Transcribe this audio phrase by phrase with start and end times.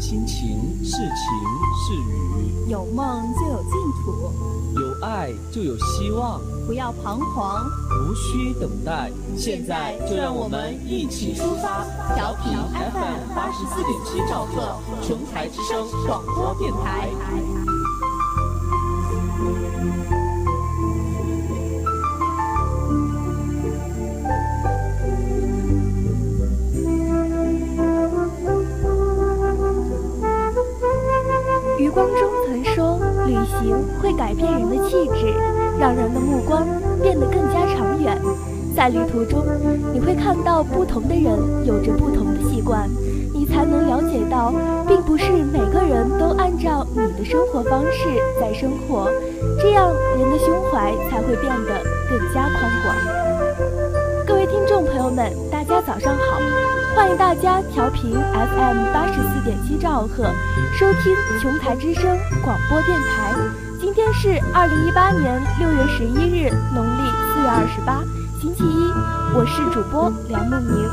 [0.00, 1.06] 心情是晴
[1.86, 3.72] 是雨，有梦就有净
[4.02, 4.32] 土，
[4.80, 6.40] 有爱就有希望。
[6.66, 7.66] 不要彷徨，
[8.00, 11.84] 无需等待，现在就让我们一起出发。
[12.14, 17.10] 调频 FM 八十四点七兆赫，琼台之声广播电台。
[34.40, 35.34] 会改变人的气质，
[35.78, 36.66] 让人的目光
[37.02, 38.18] 变得更加长远。
[38.74, 39.44] 在旅途中，
[39.92, 42.88] 你会看到不同的人有着不同的习惯，
[43.34, 44.52] 你才能了解到，
[44.86, 48.08] 并不是每个人都按照你的生活方式
[48.40, 49.10] 在生活，
[49.60, 52.96] 这样人的胸怀才会变得更加宽广。
[54.26, 56.40] 各位听众朋友们，大家早上好，
[56.94, 60.24] 欢迎大家调频 FM 八十四点七兆赫，
[60.78, 62.04] 收听琼台之声
[62.42, 63.69] 广播电台。
[63.92, 68.00] 今天是二零一八年六月十一日，农历四月二十八，
[68.40, 68.92] 星期一。
[69.34, 70.88] 我是主播梁梦宁。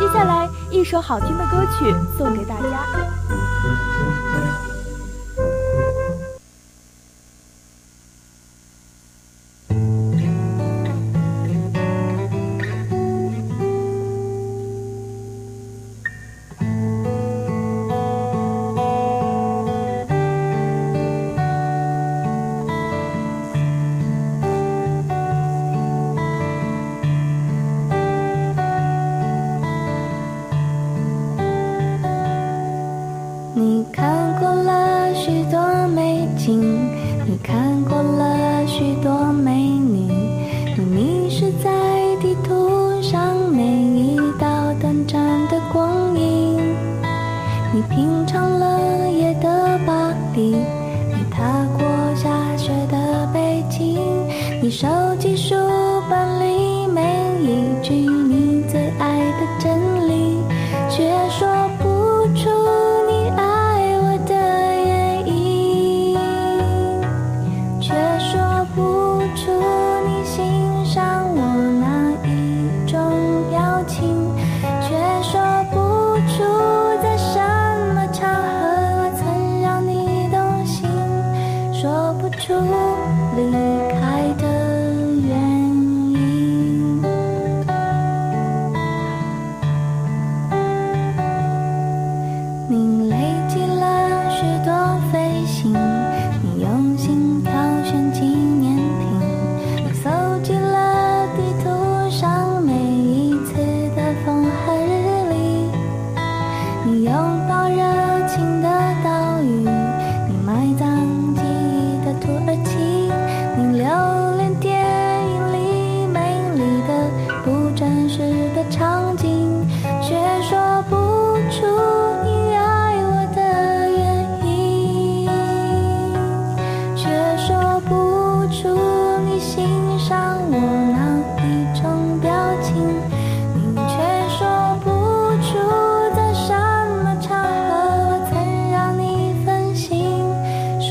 [0.00, 2.86] 接下来一首好听的歌曲送给大家。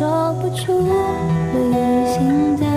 [0.02, 0.82] 说不出
[1.54, 2.71] 旅行的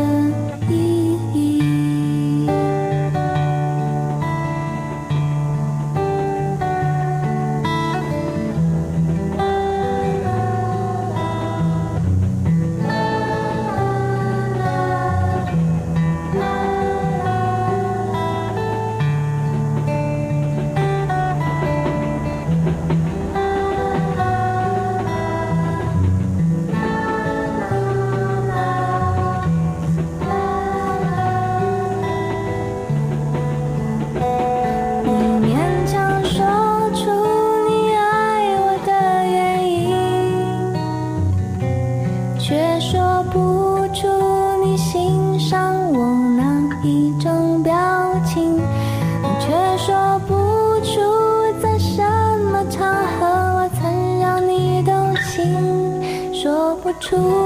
[57.15, 57.44] 说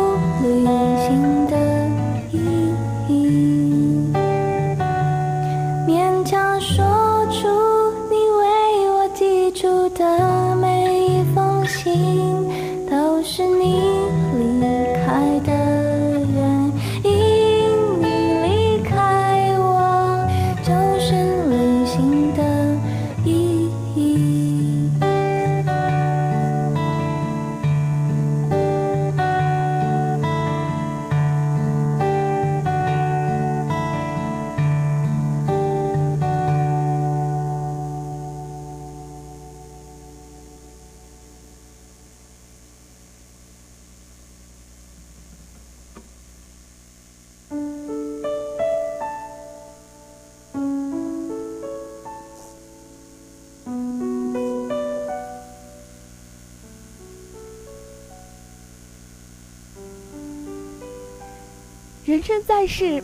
[62.08, 63.03] 人生在世，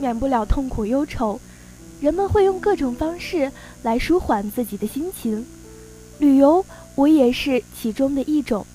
[0.00, 1.38] 免不了痛苦忧愁，
[2.00, 3.48] 人们会用各种方式
[3.80, 5.46] 来舒缓自己的心情，
[6.18, 6.66] 旅游
[6.96, 8.66] 无也是其中的一种。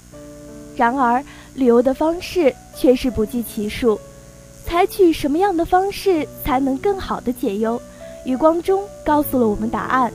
[0.78, 1.22] 然而，
[1.56, 4.00] 旅游的方式却是不计其数，
[4.66, 7.78] 采取什么样的方式才能更好的解忧？
[8.24, 10.10] 余光中告诉了我们答案。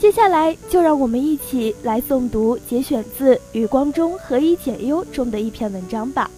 [0.00, 6.28] 接下来，就让我们一起来诵读节选自余光中《何以解忧》中的一篇文章吧。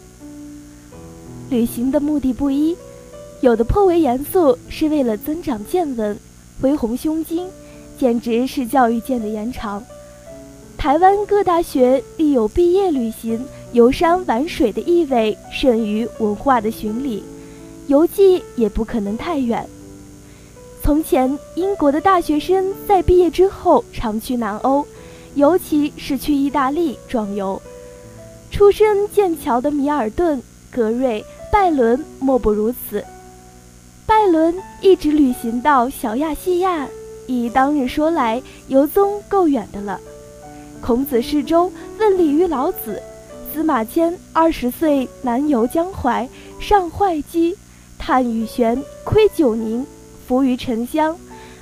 [1.50, 2.76] 旅行的目的不一，
[3.40, 6.16] 有的颇为严肃，是为了增长见闻、
[6.62, 7.48] 恢弘胸襟，
[7.98, 9.82] 简直是教育界的延长。
[10.78, 17.24] 台湾各大学立有毕业旅行、游山玩水的意味，甚于文化的巡礼，
[17.88, 19.68] 游记也不可能太远。
[20.80, 24.86] 从前，英国的大学生在毕业之后常去南欧，
[25.34, 27.60] 尤其是去意大利壮游。
[28.52, 33.04] 出身剑桥的米尔顿、格瑞、拜伦莫不如此。
[34.06, 36.86] 拜伦一直旅行到小亚细亚，
[37.26, 40.00] 以当日说来，游踪够远的了。
[40.80, 43.02] 孔子试周问礼于老子，
[43.52, 46.28] 司马迁二十岁南游江淮，
[46.60, 47.56] 上会稽，
[47.98, 49.84] 探禹玄，窥九宁，
[50.26, 51.16] 伏于沉香，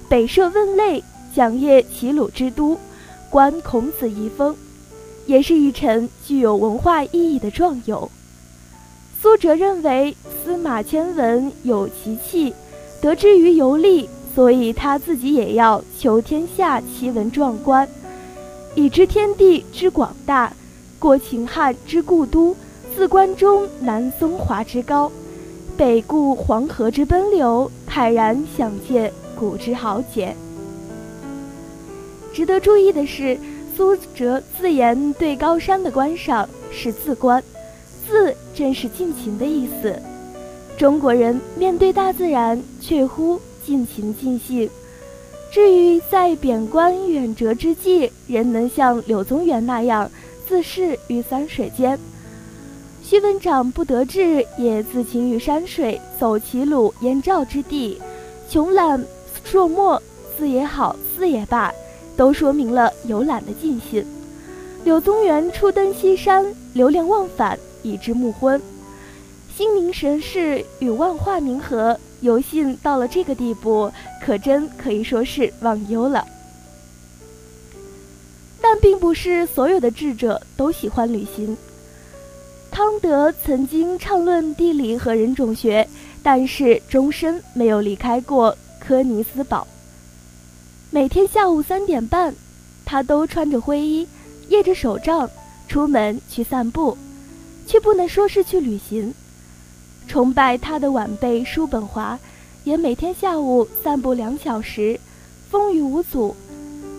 [0.09, 1.03] 北涉汶类，
[1.35, 2.77] 讲谒齐鲁之都，
[3.31, 4.55] 观孔子遗风，
[5.27, 8.11] 也是一程具有文化意义的壮游。
[9.21, 12.55] 苏辙认为司马迁文有奇气，
[13.01, 17.89] 得之于游历，所以他自己也要求天下奇文壮观，
[18.77, 20.53] 以知天地之广大，
[21.01, 22.55] 过秦汉之故都，
[22.95, 25.11] 自关中南松华之高，
[25.77, 30.35] 北顾黄河之奔流，慨然想见古之豪杰。
[32.33, 33.37] 值得注意的是，
[33.77, 37.43] 苏辙自言对高山的观赏是自观。
[38.09, 39.95] 自正是尽情的意思。
[40.79, 44.71] 中国人面对大自然，却乎尽情尽兴。
[45.51, 50.11] 至于在贬官远谪之际，仍能像柳宗元那样
[50.47, 51.99] 自适于山水间。
[53.03, 58.01] 徐文长不得志，也自情于山水，走齐鲁燕赵之地，
[58.49, 59.03] 穷览
[59.45, 60.01] 朔漠，
[60.37, 61.73] 字也好，字也罢，
[62.17, 64.05] 都说明了游览的尽兴。
[64.85, 67.59] 柳宗元初登西山，流连忘返。
[67.83, 68.61] 已至暮昏，
[69.57, 73.93] 心灵神事与万化冥合，游兴到了这个地步，
[74.25, 76.25] 可真可以说是忘忧了。
[78.61, 81.57] 但并不是所有的智者都喜欢旅行。
[82.71, 85.89] 康德曾经畅论地理和人种学，
[86.23, 89.67] 但是终身没有离开过科尼斯堡。
[90.91, 92.35] 每天下午三点半，
[92.85, 94.07] 他都穿着灰衣，
[94.49, 95.29] 掖着手杖，
[95.67, 96.97] 出门去散步。
[97.69, 99.15] 却不能说是去旅行。
[100.09, 102.19] 崇拜他的晚辈叔本华，
[102.65, 104.99] 也每天下午散步两小时，
[105.51, 106.35] 风雨无阻。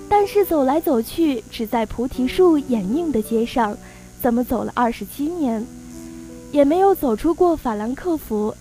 [0.07, 3.75] 但是走来走去，只在菩提树掩映的街上，
[4.21, 5.65] 怎么走了二十七年，
[6.51, 8.55] 也没有走出过法兰克福。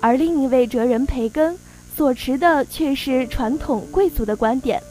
[0.00, 1.58] 而另一位哲人培根
[1.96, 4.82] 所持的却是传统贵族的观点。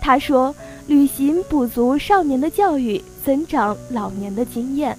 [0.00, 0.54] 他说
[0.88, 4.96] ：“旅行补足少年的教育，增长老年的经验。”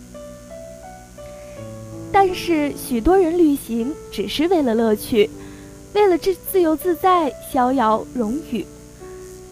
[2.12, 5.30] 但是许多人旅行只是为了乐趣，
[5.94, 8.66] 为了自自由自在、逍遥荣誉。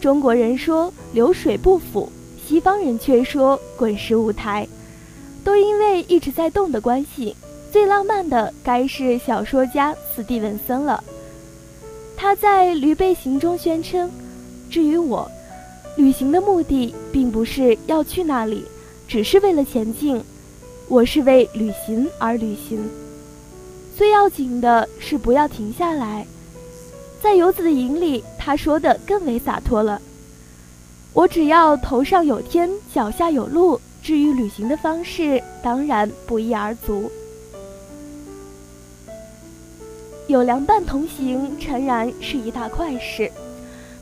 [0.00, 2.10] 中国人说流水不腐，
[2.46, 4.68] 西方人却说滚石舞台，
[5.42, 7.34] 都因为一直在动的关系。
[7.72, 11.02] 最浪漫的该是小说家斯蒂文森了。
[12.16, 14.10] 他在《驴背行》中宣称
[14.68, 15.30] ：“至于我，
[15.96, 18.64] 旅行的目的并不是要去那里，
[19.06, 20.22] 只是为了前进。”
[20.90, 22.84] 我是为旅行而旅行，
[23.96, 26.26] 最要紧的是不要停下来。
[27.22, 30.02] 在游子的营里，他说的更为洒脱了。
[31.12, 33.80] 我只要头上有天，脚下有路。
[34.02, 37.08] 至于旅行的方式，当然不一而足。
[40.26, 43.30] 有良伴同行，诚然是一大快事。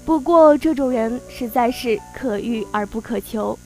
[0.07, 3.59] 不过这种人实在是可遇而不可求。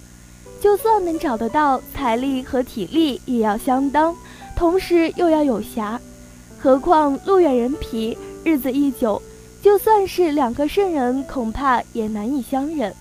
[0.63, 4.15] 就算能找得到，财力和体力也要相当，
[4.55, 5.99] 同时又要有暇。
[6.57, 9.21] 何况路远人疲，日子一久，
[9.61, 12.95] 就算是两个圣人，恐怕也难以相忍。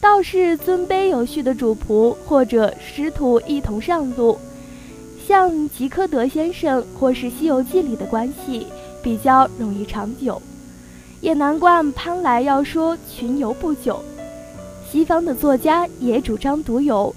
[0.00, 4.38] 倒是尊卑有序的主仆或者师徒一同上路，
[5.28, 8.68] 像吉科德先生或是《西游记》里的关系，
[9.02, 10.40] 比较容易长久。
[11.20, 14.02] 也难怪潘来要说群游不久。
[14.96, 17.14] 西方的作家也主张独游，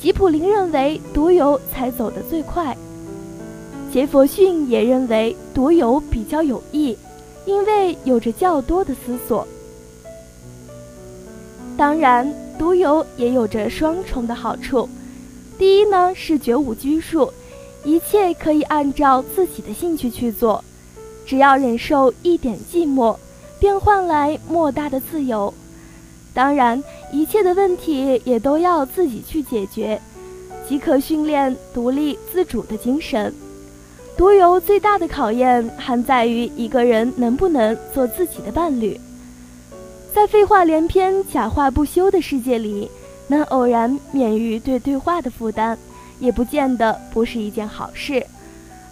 [0.00, 2.74] 吉普林认为独游才走得最快。
[3.92, 6.96] 杰佛逊也认为独游比较有益，
[7.44, 9.46] 因为有着较多的思索。
[11.76, 14.88] 当然，独游也有着双重的好处。
[15.58, 17.30] 第一呢是绝无拘束，
[17.84, 20.64] 一切可以按照自己的兴趣去做，
[21.26, 23.14] 只要忍受一点寂寞，
[23.60, 25.52] 便换来莫大的自由。
[26.34, 30.00] 当然，一切的问题也都要自己去解决，
[30.66, 33.32] 即可训练独立自主的精神。
[34.16, 38.98] 独游最大的考验还在于一个人能不能做自己的伴侣。
[40.14, 42.90] 在废话连篇、假话不休的世界里，
[43.28, 45.76] 能偶然免于对对话的负担，
[46.18, 48.24] 也不见得不是一件好事。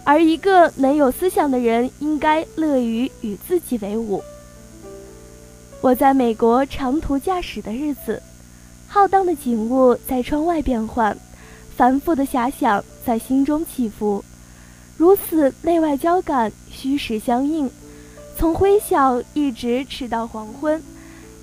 [0.03, 4.23] 而一个能有思想的人，应该乐于与自己为伍。
[5.81, 8.21] 我在美国长途驾驶的日子，
[8.87, 11.17] 浩荡的景物在窗外变换，
[11.75, 14.23] 繁复的遐想在心中起伏，
[14.95, 17.67] 如此内外交感，虚实相应，
[18.37, 20.79] 从灰晓一直迟到黄昏，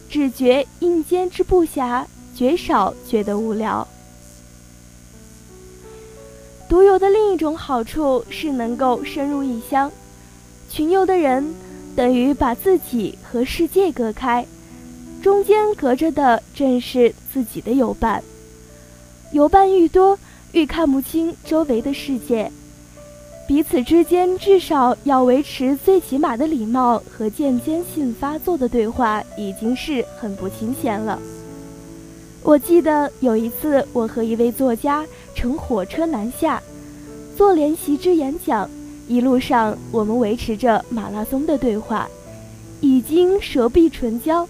[0.08, 3.86] 只觉应间之不暇，绝少觉得无聊。
[6.68, 9.90] 独游的另一种好处是能够深入异乡。
[10.70, 11.54] 群游的人
[11.98, 14.46] 等于把自己和世界隔开，
[15.20, 18.22] 中间隔着的正是自己的友伴。
[19.32, 20.16] 友伴愈多，
[20.52, 22.52] 愈看不清周围的世界。
[23.48, 31.20] 彼此之间至少要维持最起码的礼貌和间接性发作的对话，已经是很不清闲了。
[32.44, 36.62] 我记得有一次，我和一位作家乘火车南下，
[37.36, 38.70] 做联席之演讲。
[39.08, 42.06] 一路上，我们维持着马拉松的对话，
[42.80, 44.46] 已经舌壁唇焦。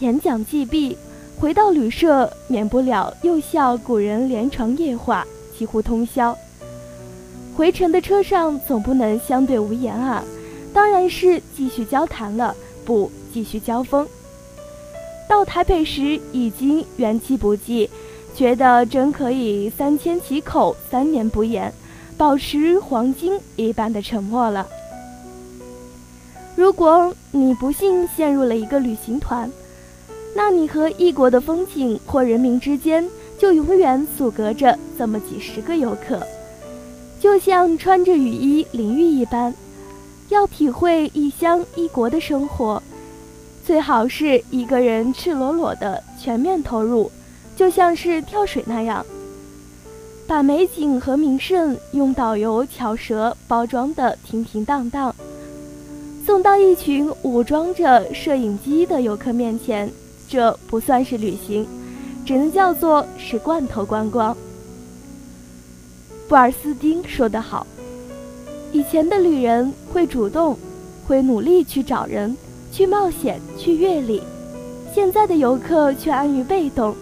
[0.00, 0.96] 演讲既毕，
[1.38, 5.24] 回到旅社，免不了又笑古人连床夜话，
[5.56, 6.36] 几乎通宵。
[7.56, 10.24] 回程的车上总不能相对无言啊，
[10.74, 14.04] 当然是继续交谈了，不继续交锋。
[15.28, 17.88] 到台北时已经元气不济，
[18.34, 21.72] 觉得真可以三缄其口，三年不言。
[22.16, 24.66] 保持黄金一般的沉默了。
[26.54, 29.50] 如果你不幸陷入了一个旅行团，
[30.34, 36.24] 那你和异国的风景或人民之间就永远阻隔着这么几十个游客，
[37.20, 39.54] 就像穿着雨衣淋浴一般。
[40.28, 42.82] 要体会异乡异国的生活，
[43.66, 47.10] 最好是一个人赤裸裸的全面投入，
[47.54, 49.04] 就像是跳水那样。
[50.32, 55.14] 把美景和名胜用导游巧舌包装得停停当当，
[56.24, 59.92] 送到一群武装着摄影机的游客面前，
[60.26, 61.66] 这不算是旅行，
[62.24, 64.34] 只能叫做是罐头观光。
[66.26, 67.66] 布尔斯丁说得好
[68.72, 70.56] ：“以前的旅人会主动，
[71.06, 72.34] 会努力去找人，
[72.72, 74.22] 去冒险，去阅历；
[74.94, 76.96] 现在的游客却安于被动。”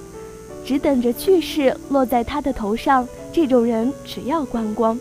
[0.62, 4.98] 只等着去世落在他的头上，这种人只要观光。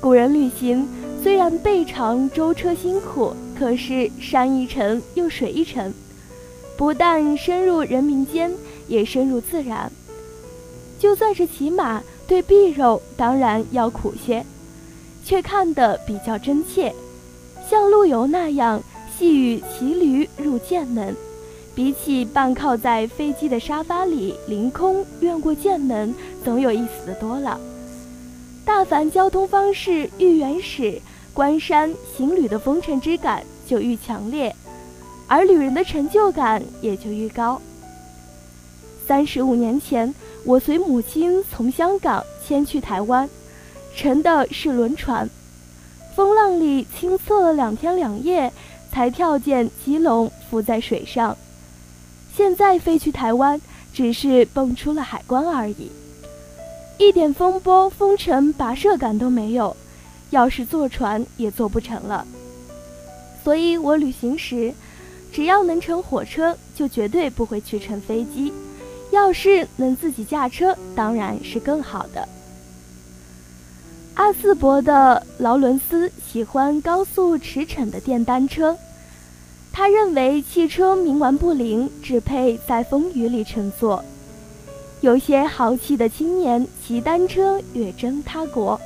[0.00, 0.88] 古人旅行
[1.22, 5.92] 虽然背长舟车辛苦，可是山一程又水一程，
[6.76, 8.50] 不但深入人民间，
[8.88, 9.90] 也深入自然。
[10.98, 14.44] 就算是骑马，对臂肉当然要苦些，
[15.24, 16.94] 却看得比较真切，
[17.68, 18.82] 像陆游那样
[19.18, 21.14] 细雨骑驴入剑门。
[21.80, 26.14] 比起半靠在飞机的沙发里凌空越过剑门，
[26.44, 27.58] 总有意思的多了。
[28.66, 31.00] 大凡交通方式愈原始，
[31.32, 34.54] 关山行旅的风尘之感就愈强烈，
[35.26, 37.58] 而旅人的成就感也就愈高。
[39.06, 40.14] 三十五年前，
[40.44, 43.26] 我随母亲从香港迁去台湾，
[43.96, 45.26] 乘的是轮船，
[46.14, 48.52] 风浪里清测了两天两夜，
[48.92, 51.34] 才跳见基隆浮在水上。
[52.36, 53.60] 现在飞去台湾，
[53.92, 55.90] 只是蹦出了海关而已，
[56.98, 59.76] 一点风波、风尘、跋涉感都没有。
[60.30, 62.24] 要是坐船也坐不成了。
[63.42, 64.72] 所以我旅行时，
[65.32, 68.52] 只要能乘火车，就绝对不会去乘飞机。
[69.10, 72.28] 要是能自己驾车，当然是更好的。
[74.14, 78.76] 阿斯伯的劳伦斯喜欢高速驰骋的电单车。
[79.72, 84.04] 他认为汽车冥顽不灵，只配在风雨里乘坐。
[85.00, 88.78] 有些豪气的青年骑单车远征他国，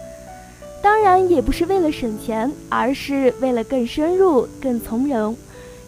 [0.80, 5.36] 当然也不是为了省钱，而是为了更深入、更从容，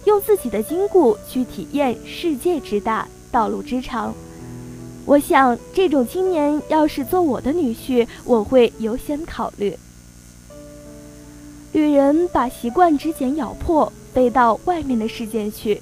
[0.05, 4.13] 用自己的筋骨去体验世界之大、道路之长。
[5.05, 9.77] 我想，这种青年要是做我的女婿，我会优先考虑。
[11.77, 13.93] 旅人把习惯之茧咬破。
[14.15, 15.79] 飞到外面的世界去，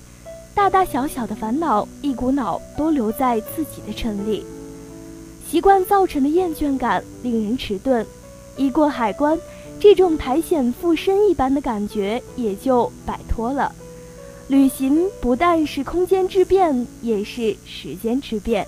[0.53, 4.45] 大大小小的烦恼一股脑都留在自己的城里，
[5.49, 8.05] 习惯造成的厌倦感令人迟钝。
[8.57, 9.39] 一过海关，
[9.79, 13.73] 这种苔藓附身一般的感觉也就摆脱了。
[14.49, 18.67] 旅行不但是空间之变，也是时间之变。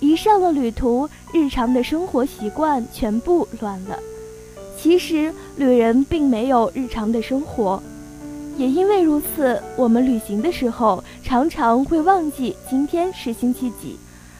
[0.00, 3.98] 一上了旅途，日常的生活习惯全部乱了。
[4.82, 7.80] 其实，旅人并没有日常的生活。
[8.58, 13.96] 也因为如此，我们旅行的时候常常会忘记今天是星期几，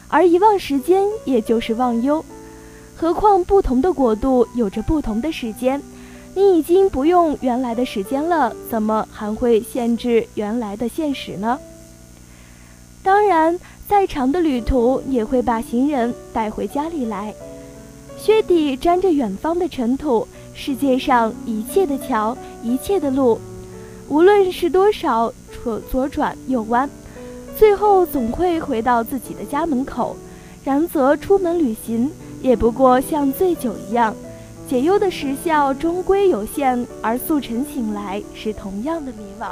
[0.09, 2.23] 而遗忘时间也就是忘忧。
[2.93, 5.81] 何况不同的国度有着不同的时间，
[6.35, 11.57] 你已经不用原来的时间了，怎么还会限制原来的现实呢？
[13.01, 17.33] 当然，再长的旅途也会把行人带回家里来，
[18.25, 23.37] 靴底沾着远方的尘土，世界上一切的桥，一切的路。
[24.07, 26.89] 无论是多少左左转右弯，
[27.57, 30.15] 最后总会回到自己的家门口。
[30.63, 32.09] 然则出门旅行，
[32.41, 34.15] 也不过像醉酒一样，
[34.69, 39.51] 解忧的时效终归有限，而素晨醒来是同样的迷惘。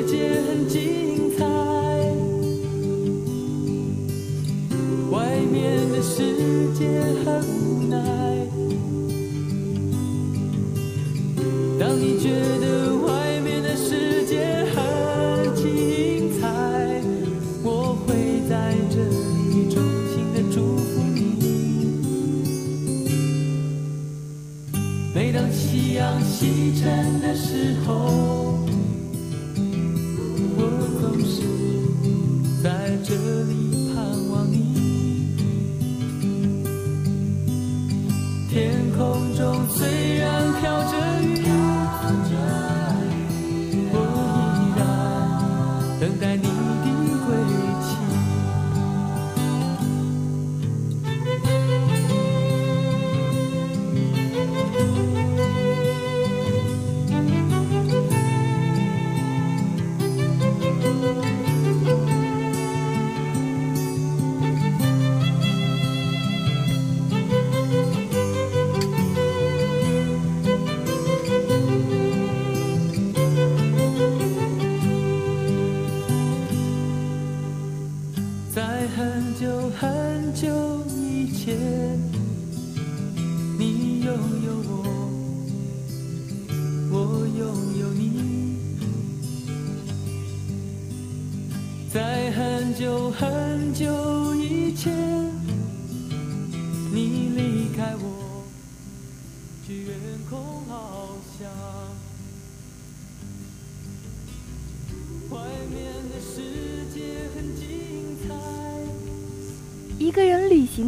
[6.81, 6.87] 界
[7.23, 7.50] 很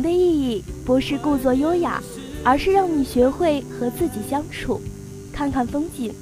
[0.02, 2.02] 的意义，不是故作优雅，
[2.44, 4.82] 而是让你学会和自己相处，
[5.32, 6.14] 看看风景，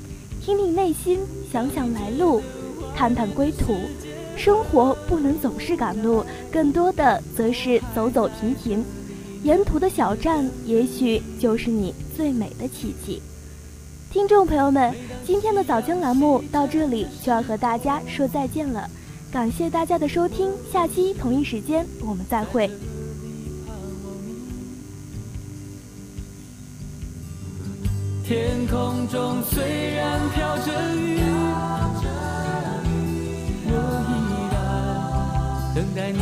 [0.43, 1.19] 听听内心，
[1.51, 2.41] 想想来路，
[2.95, 3.75] 探探归途。
[4.35, 8.83] 生活不能总是赶路，更多的则是走走停停。
[9.43, 13.21] 沿途的小站，也许就是你最美的奇迹。
[14.11, 14.93] 听众朋友们，
[15.25, 18.89] 今天的早间栏目到这里就要和大家说再见了，
[19.31, 22.69] 感谢大家的收听，下期同一时间我们再会。
[28.31, 31.19] 天空中虽然飘着雨，
[33.67, 33.71] 我
[34.07, 34.11] 依
[34.53, 34.55] 然
[35.75, 36.21] 等待你